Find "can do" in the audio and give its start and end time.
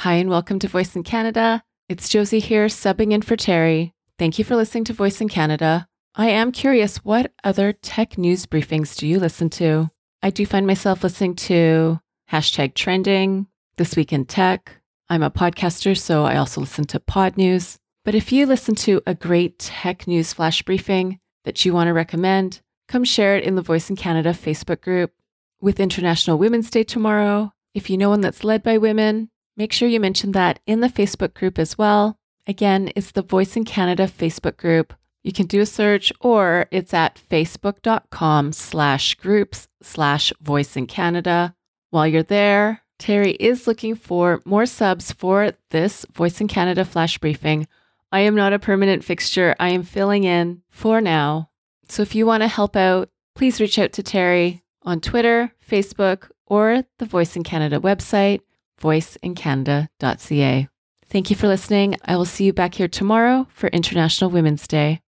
35.34-35.60